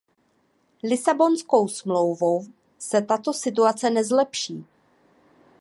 [0.83, 2.45] Lisabonskou smlouvou
[2.79, 4.65] se tato situace nezlepší.